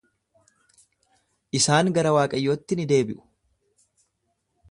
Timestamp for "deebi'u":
2.93-3.21